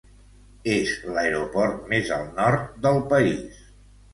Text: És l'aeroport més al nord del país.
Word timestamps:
És 0.75 0.93
l'aeroport 1.17 1.77
més 1.93 2.11
al 2.17 2.27
nord 2.41 2.83
del 2.87 2.99
país. 3.13 3.65